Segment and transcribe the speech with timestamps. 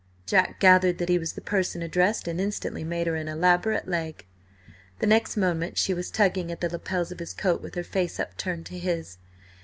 [0.25, 4.25] Jack gathered that he was the person addressed, and instantly made her an elaborate leg.
[4.97, 8.19] The next moment she was tugging at the lapels of his coat, with her face
[8.19, 9.19] upturned to his.